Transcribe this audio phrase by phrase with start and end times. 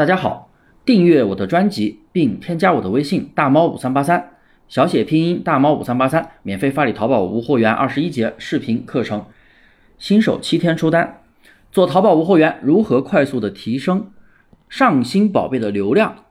[0.00, 0.48] 大家好，
[0.86, 4.30] 订阅我的专辑并添加我的微信大猫五三八三，
[4.66, 9.26] 小写拼音大猫五三八三，免费发你淘宝无货源二十一节视频课程，
[9.98, 11.20] 新手七天出单。
[11.70, 14.10] 做淘宝无货源，如何快速的提升
[14.70, 16.24] 上新宝贝的流量？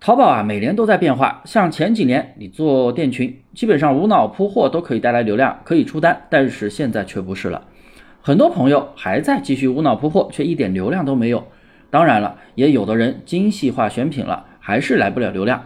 [0.00, 1.42] 淘宝啊，每年都在变化。
[1.44, 7.68] 像前几年你做店群，基本上无脑铺货都可以带来流量，可以出单，但是现在却不是了。
[8.20, 11.46] 很多朋友还在继续无脑铺货，却一点流量都没有。
[11.92, 15.62] 当然了，也有的人精细化选品了，还是来不了流量。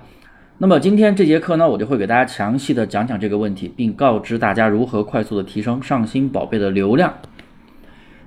[0.58, 7.14] 那么今天这节课呢，我就会给大家详细的讲讲这个问题，并告知大家如何快速的提升上新宝贝的流量。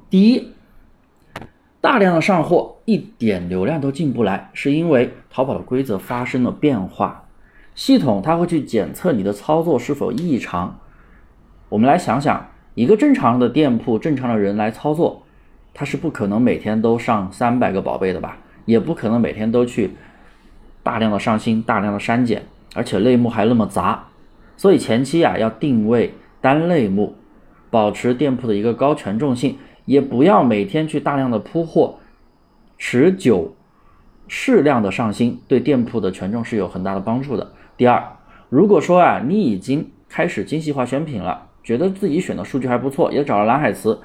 [0.09, 0.53] 第一，
[1.81, 7.25] 大量的上货一点流量都进不来，是因为淘宝的规则发生了变化，
[7.75, 10.79] 系统它会去检测你的操作是否异常。
[11.67, 15.23] 我们来想想，一个正常的店铺、正常的人来操作，
[15.73, 18.37] 他是不可能每天都上三百个宝贝的吧？
[18.65, 19.91] 也不可能每天都去
[20.83, 22.43] 大量的上新、大量的删减，
[22.75, 24.07] 而且类目还那么杂，
[24.57, 27.15] 所以前期啊要定位单类目，
[27.69, 29.57] 保持店铺的一个高权重性。
[29.85, 31.97] 也不要每天去大量的铺货，
[32.77, 33.55] 持久
[34.27, 37.53] 适量的上新，对店铺的权重是有很大的帮助的。
[37.75, 38.03] 第二，
[38.49, 43.99] 如果说啊，你已经开始精细化选品了，觉得自己选的数据还不错，也找了蓝海词，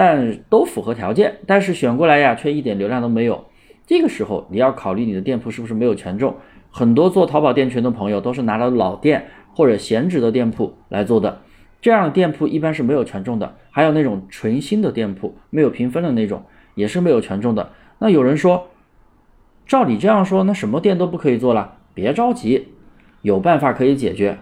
[0.00, 3.44] 但都符合条件，但是选过来呀，却一点流量都没有。
[3.86, 6.36] 这个时候你要考虑你的店铺是不是没有权重。
[6.70, 11.42] 很多做淘宝店群的朋友都是拿了老店或者闲置的店铺来做的。
[11.82, 17.72] 这样的店铺一般是没有权重的，还有那种纯新的店铺，没有评分的那种，也是没有权重的。
[17.98, 18.68] 那有人说，
[19.66, 21.76] 照你这样说，那什么店都不可以做了？
[21.92, 22.68] 别着急，
[23.20, 24.38] 有办法可以解决。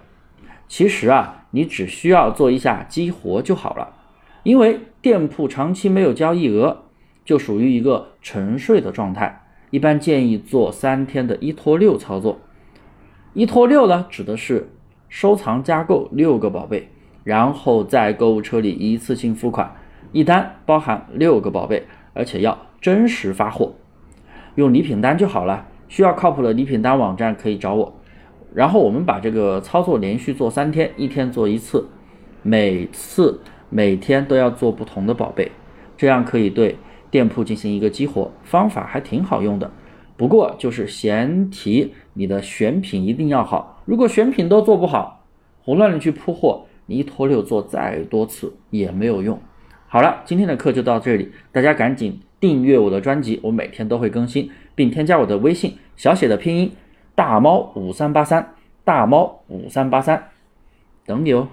[0.69, 3.95] 其实啊，你只需要做一下激活就好了。
[4.49, 6.85] 因为店铺长期没有交易额，
[7.23, 9.45] 就属于一个沉睡的状态。
[9.69, 12.39] 一般建议做三天的一拖六操作。
[13.35, 14.71] 一拖六呢，指的是
[15.11, 16.89] 收藏加购六个宝贝。
[17.25, 19.77] 然后在购物车里一次性付款，
[20.13, 21.83] 一单包含六个宝贝，
[22.15, 23.75] 而且要真实发货，
[24.55, 25.67] 用礼品单就好了。
[25.89, 28.01] 需要靠谱的礼品单网站可以找我。
[28.55, 31.87] 然后我们把这个操作连续做三天，一天做一次，
[32.43, 35.51] 每次每天都要做不同的宝贝，
[35.97, 36.77] 这样可以对
[37.11, 38.31] 店铺进行一个激活。
[38.45, 39.71] 方法还挺好用的，
[40.17, 43.83] 不过就是前提你的选品一定要好。
[43.85, 45.25] 如果选品都做不好，
[45.63, 46.65] 胡乱的去铺货。
[46.91, 49.39] 你一拖六做再多次也没有用。
[49.89, 56.73] 好了，今天的课就到这里，大家赶紧订阅我的专辑，我每天都会更新，并添加我的微信，小写的拼音
[57.15, 58.55] 大猫五三八三，
[58.85, 60.31] 大猫五三八三，
[61.05, 61.49] 等你哦。